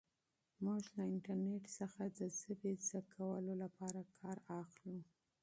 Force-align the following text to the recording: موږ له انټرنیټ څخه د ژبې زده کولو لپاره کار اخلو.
موږ 0.63 0.83
له 0.95 1.03
انټرنیټ 1.13 1.63
څخه 1.79 2.01
د 2.17 2.19
ژبې 2.39 2.73
زده 2.87 3.01
کولو 3.13 3.53
لپاره 3.63 4.01
کار 4.19 4.37
اخلو. 4.61 4.99